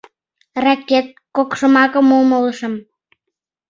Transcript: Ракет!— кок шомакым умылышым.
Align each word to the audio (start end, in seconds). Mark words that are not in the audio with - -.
Ракет!— 0.63 1.07
кок 1.35 1.49
шомакым 1.59 2.07
умылышым. 2.19 2.73